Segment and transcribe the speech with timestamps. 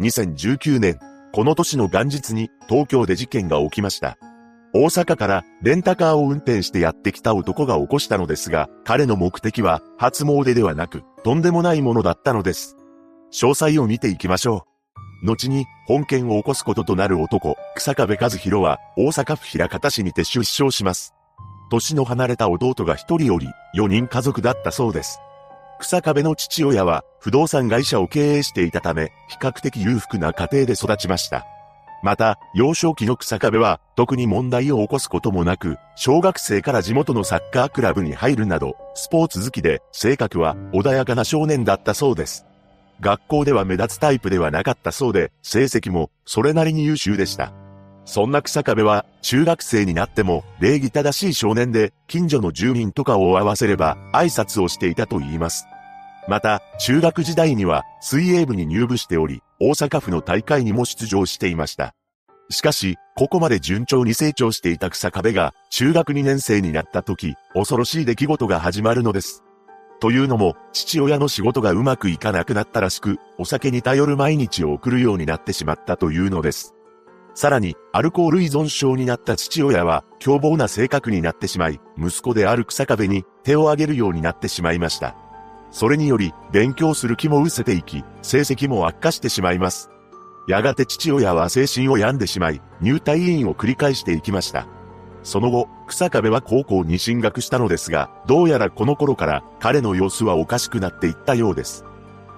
[0.00, 0.98] 2019年、
[1.32, 4.18] この年の元日に東京で事件が起きました。
[4.72, 12.76] 大阪からレンタカーを運転してやってきた男が起こしたのですが、彼の目的は初詣ではなく、とんでもないものだったのです。
[13.32, 14.66] 詳細を見ていきましょ
[15.22, 15.26] う。
[15.26, 21.14] 後に、本件を起こすこととなる男、草壁和弘は、大阪府平方市にて出生します。
[21.70, 25.20] 年の離れた弟が一人おり、四人家族だったそうです。
[25.84, 31.46] 草壁の父親は不動産会社を経営していたため、比較的裕福な家庭で育ちました。
[32.02, 42.46] また、幼少期の草壁は特に問題を起こすこともなく、小学生から地元のサッカークラブに入るなど、スポーツ好きで、性格は穏やかな少年だったそうです。
[43.00, 47.52] 学校では目立つタイプではなかったそうで、成績もそれなりに優秀でした。
[48.06, 55.66] そんな草壁は、中学生になっても、礼儀正しい少年で、近所の住民とかを合わせれば、挨拶をしていたと言います。
[56.26, 61.94] また、中学時代には、水泳部に入部しており、大阪府の大会にも出場していました。
[62.50, 69.44] しかし、ここまで順調に成長していた草壁が、中学2年生になった時、恐ろしい出来事が始まるのです。
[70.00, 76.74] というのも、父親の仕事がうまくいかなくなったらしく、お酒に頼る毎日を送るようになってしまったというのです。
[77.34, 85.16] さらに、アルコール依存症になった父親は、凶暴な性格になってしまい、息子である草壁に手を挙げるようになってしまいました。
[85.74, 89.90] それにより、勉強する気も失せていき、成績も悪化してしまいます。
[90.46, 94.68] やがて父親は精神を病んでしまい、入退院を繰り返していきました。
[95.24, 101.84] その後、草壁は高校に進学したのですが、どうやらこの頃から彼の様子はおかしくなっていったようです。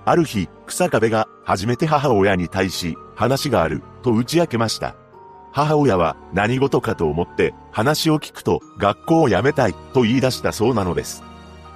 [0.06, 4.96] ある日、草壁が初めて母親に対し、話がある、と打ち明けました。
[5.52, 11.22] 母親は何事かと思って話を聞くと学校を辞めたいと言い出したそうなのです。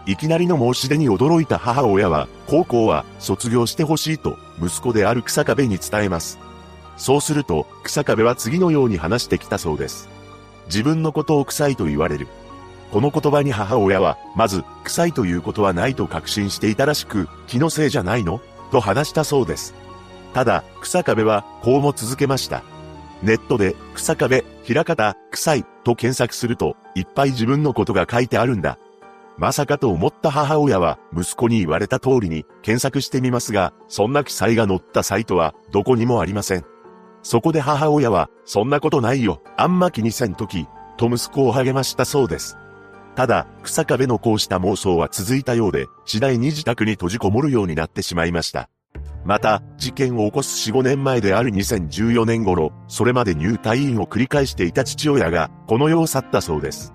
[0.06, 6.38] いきなりの申し出に驚いた母親は高校は卒業してほしいと息子である草壁に伝えます。
[6.96, 10.08] そうすると草壁は次のように話してきたそうです。
[10.66, 12.28] 自分のことを臭いと言われる。
[12.92, 18.41] この言葉に母親は、まず、臭いということはないと確信していたらしく、気のせいじゃないの？
[18.72, 19.75] と話したそうです。
[20.34, 22.64] ただ、草壁は、こうも続けました。
[23.22, 28.76] ネットで、草壁、平方、臭い、と検索すると、いっぱい自分のことが書いてあるんだ。
[29.40, 36.66] まさかと思った母親は、息子に言われた通りに、検索してみますが、そんな記載が載ったサイトは、どこにもありません。
[37.22, 40.68] そこで母親は、そんなことないよ、あんま気にせんとき、
[40.98, 42.58] と息子を励ましたそうです。
[43.16, 48.68] ただ、草壁のこうした妄想は続いたようで、次第に自宅に閉じこもるようになってしまいました。
[49.24, 56.92] また、事件を起こす4、5年前である2014年頃、それまで入退院を繰り返していた父親が、この世を去ったそうです。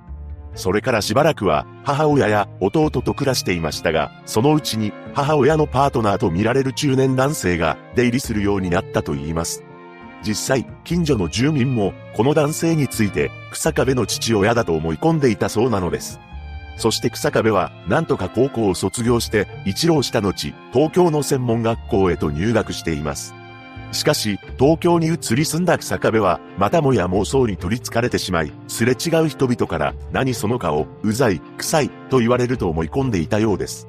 [0.56, 9.64] それからしばらくは、母親や弟と暮らしていましたが、そのうちに、母親のパートナーと見られる中年男性が、出入りするようになったと言います。
[10.24, 16.20] 実際、近所の住民も、この男性について、草壁の父親だと思い込んでいたそうなのです。
[16.78, 23.36] そして草壁は、なんとか高校を卒業して、一浪した後、東京の専門学校へと入学しています。
[23.92, 33.88] しかし、東京に移り住んだ草壁は、またもや妄想に取り憑かれてしまい、すれ違う人々から、何その顔、うざい、臭い、と言われると思い込んでいたようです。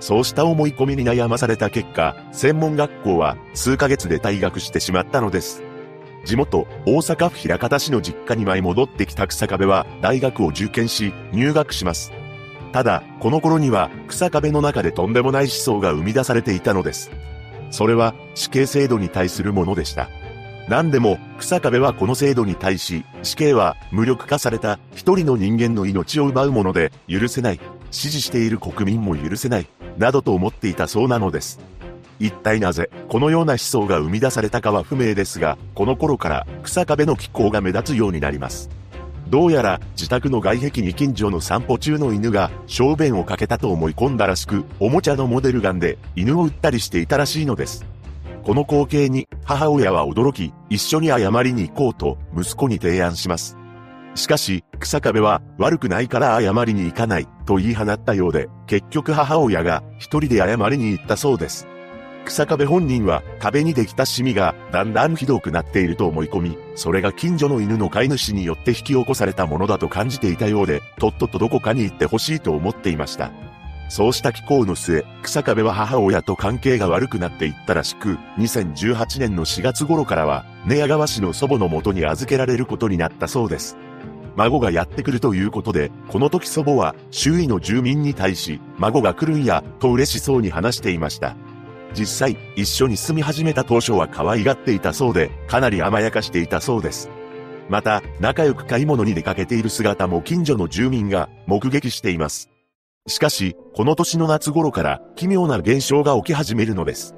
[0.00, 5.62] そうした思い込みに悩まされた結果、専門学校は数ヶ月で退学してしまったのです。
[6.24, 12.12] 地元、大阪府枚方市の実家に舞い戻ってきた草壁は、大学を受験し、入学します。
[12.72, 17.10] ただ、この頃には、草壁の中でとんでもない思想が生み出されていたのです。
[17.72, 20.08] それは、死刑制度に対するものでした。
[20.68, 27.60] 何でも、草壁はこの制度に対し、死刑は無力化された一人の人間の命を奪うもので、許せない。
[27.90, 29.66] 支持している国民も許せない。
[29.98, 31.60] などと思っていたそうなのです。
[32.20, 38.70] 一体なぜ、このような思想が生み出されたかは不明ですが、この頃から草壁の気候が目立つようになります。
[39.32, 47.86] どうやら自宅の外壁に近所の散歩中の犬が小便をかけたと思い込んだらしく、おもちゃのモデルガンで犬を撃ったりしていたらしいのです。
[48.42, 53.56] この光景に母親は驚き、一緒に謝りに行こうと息子に提案します。
[54.14, 61.66] しかし、草壁は悪くないから謝りに行かないと言い放ったようで、結局母親が一人で謝りに行ったそうです。
[62.24, 73.30] 草壁本人は壁にできたシミがだんだんひどくなっていると思い込み、それが近所の犬の飼い主によって引き起こされたものだと感じていたようで、とっととどこかに行ってほしいと思っていました。
[73.88, 83.76] そうした気候の末、草壁は母親と関係が悪くなっていったらしく、2018年の4月頃からは、寝屋川市の祖母の元に預けられることになったそうです。
[84.36, 91.36] 孫がやってくるということで、この時祖母は周囲の住民に対し、孫が来るんや、と嬉しそうに話していました。
[91.94, 97.10] 実際、一緒に住み始めた当初は可愛がっていたそうで、かなり甘やかしていたそうです。
[97.68, 102.50] また、仲良く買い物に出かけている姿も近所の住民が目撃しています。
[103.06, 107.14] しかし、この年の夏頃から奇妙な現象が起き始めるのです。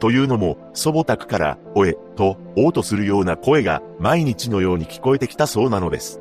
[0.00, 6.20] というのも、祖母宅から、おえ、と、おうとするような声が毎日のように聞こえてきたそうなのです。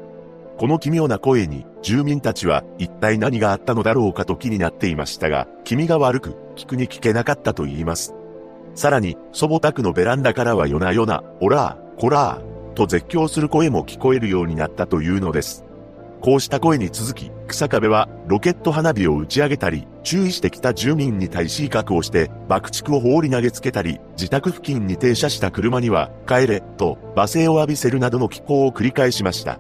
[0.58, 8.14] この奇妙な声に、住民たちは一体何があったのだろうかと気になっていましたが、気味が悪く、聞くに聞けなかったと言います。
[8.76, 15.66] さらに、祖母宅のベランダからは夜な夜な、オラー、コラー、と絶叫する声も聞こえるようになったというのです。
[16.22, 29.60] こうした声に続き、草壁はロケット花火を打ち上げたり、注意してきた住民に対し威嚇をして、爆竹を放り投げつけたり、自宅付近に停車した車には、帰れ、と罵声を浴びせるなどの気候を繰り返しました。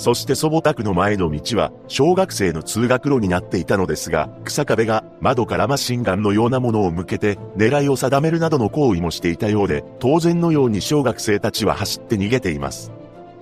[0.00, 12.90] そして祖母宅の前の道は、小学生の通学路になっていたのですが、草壁が窓からマシンガンのようなものを向けて、狙いを定めるなどの行為もしていたようで、当然のように小学生たちは走って逃げています。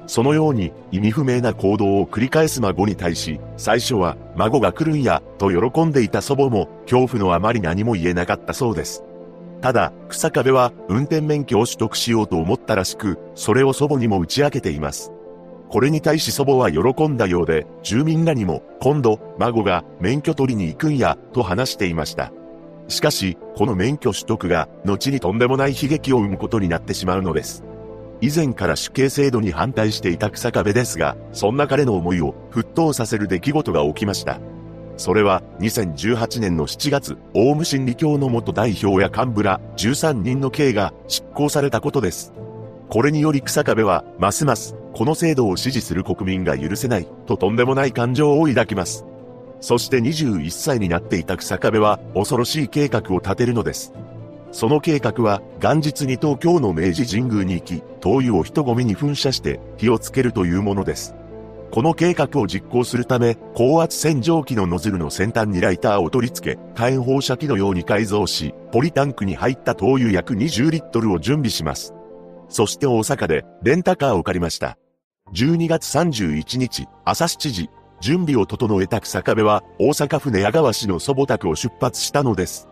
[0.09, 9.05] そのように意味不明な行動を繰り返す孫に対し、最初は孫が来るんや、と喜んでいた祖母も、恐怖のあまり何も言えなかったそうです。
[9.61, 15.13] ただ、草壁は運転免許を取得しようと思ったらしく、それを祖母にも打ち明けています。
[15.71, 22.33] これに対し祖母は喜んだようで、住民らにも、今度、孫が免許取りに行くんや、と話していました。
[22.89, 27.65] しかし、この免許取得が、後にとんでもない悲劇を生むことになってしまうのです。
[28.21, 34.41] 以前から死刑制度に反対していた草壁ですが、そんな彼の思いを沸騰させる出来事が起きました。
[34.97, 42.33] それは2018年の7月、オウム真理教の元代表や幹部ら13人の刑が執行されたことです。
[42.89, 49.05] これにより草壁は、ますます、この制度を支持する国民が許せない、ととんでもない感情を抱きます。
[49.61, 53.93] そして21歳になっていた草壁は、恐ろしい計画を立てるのです。
[54.51, 61.15] その計画は元日に東京の明治神宮に行き、灯油を人混みに噴射して火をつけるというものです。
[61.71, 71.95] この計画を実行するため、高圧洗浄機のノズルの先端にライターを取り付け、火炎放射器のように改造し、ポリタンクに入った灯油約20リットルを準備します。
[72.49, 74.77] そして大阪でレンタカーを借りました。
[75.33, 77.71] 12月31日、朝7時、
[78.01, 82.69] 準備を整えた草壁は大阪府寝屋川市の祖母宅を出発したのです。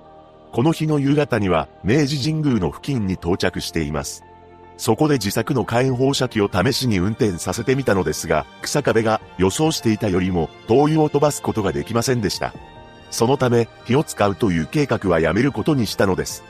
[0.53, 4.25] この日の夕方には明治神宮の付近に到着しています。
[4.79, 12.55] そこで自作の火炎放射器を試しに運転させてみたのですが、草壁が予想していたよりも灯油を飛ばすことができませんでした。
[13.11, 16.44] そのため、火を使うという計画はやめることにしたのです。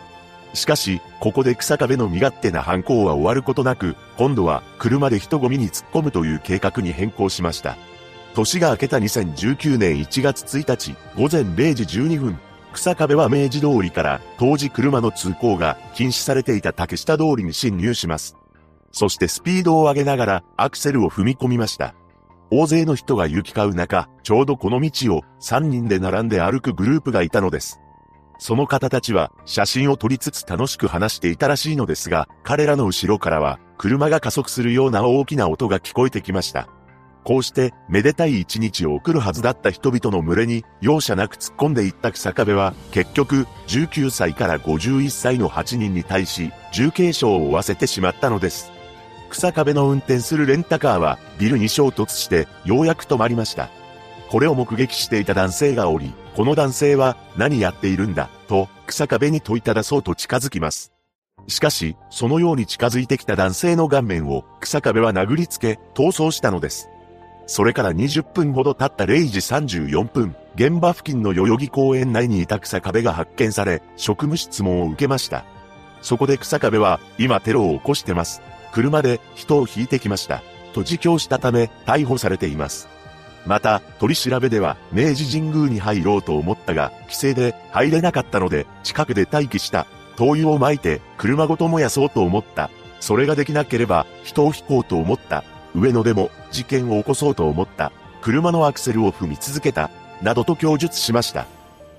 [0.55, 7.77] しかし、ここで草壁の身勝手な犯行は終わることなく、今度は車で人混みに突っ込むという計画に変更しました。
[8.35, 12.39] 年が明けた2019年1月1日、午前0時12分、
[12.77, 18.37] 草壁は明治通りから当時車の通行が禁止されていた竹下通りに侵入します。
[18.93, 21.95] そしてスピードを上げながらアクセルを踏み込みました。
[22.51, 27.81] 大勢の人が行き交う中、ちょうどこの道を3人で並んで歩くグループがいたのです。
[28.39, 36.69] その方たちは写真を撮りつつ楽しく話していたらしいのですが、彼らの後ろからは車が加速するような大きな音が聞こえてきました。
[37.27, 48.71] こうして、めでたい一日を送るはずだった人々の群れに、容赦なく突っ込んでいった草壁は、結局、19歳から51歳の8人に対し、重軽傷を負わせてしまったのです。
[49.29, 53.71] 草壁の運転するレンタカーは、ビルに衝突して、ようやく止まりました。
[54.31, 58.31] これを目撃していた男性がおり、この男性は、何やっているんだ、
[58.87, 60.93] 草壁に問いただそうと近づきます。
[61.49, 66.89] しかし、そのように近づいてきた男性の顔面を草壁は殴りつけ、逃走したのです。
[67.47, 75.45] それから20分ほど経った0時34分、現場付近の代々木公園内にいた草壁が発見され、職務質問を受けました。
[76.03, 78.43] そこで草壁は、今テロを起こしてます。
[78.73, 80.43] 車で人を引いてきました。
[80.73, 82.96] と自供したため、逮捕されています。
[83.47, 89.87] また、取り調べでは、明治神宮に入ろうと思ったが、規制で入れなかったので、近くで待機した。
[90.17, 92.71] 灯油を撒いて、車ごと燃やそうと思った。
[93.01, 95.45] それができなければ、人を引こうと思った。
[95.75, 97.93] 上野でも事件を起こそうと思った。
[98.23, 99.91] 車のアクセルを踏み続けた。
[100.23, 101.47] などと供述しました。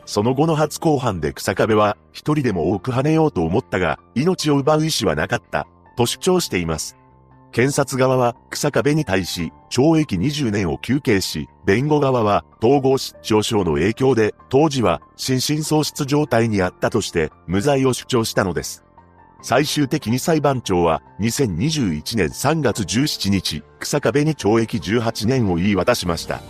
[0.05, 5.67] その後の初公判で草壁は、一人でも多く跳ねようと思ったが、命を奪う意思はなかった。
[5.95, 6.97] と主張しています。
[7.51, 18.83] 検察側は草壁に対し懲役20年を求刑し、弁護側は統合失調症の影響で当時は心神喪失状態にあったとして無罪を主張したのです。
[19.41, 26.41] 最終的に裁判長は2021年3月17日、草壁に懲役18年を言い渡しました。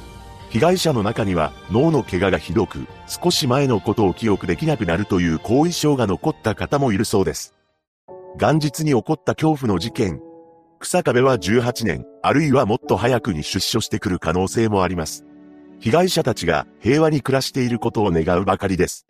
[0.49, 7.53] 被害者の中には脳の怪我がひどく、少し前のことを記憶できなくなるという後遺症が残った方もいるそうです。
[8.39, 10.21] 元日に起こった恐怖の事件。
[10.79, 15.25] 草壁は18年、あるいはもっと早くに出所してくる可能性もあります。
[15.79, 19.05] 被害者たちが平和に暮らしていることを願うばかりです。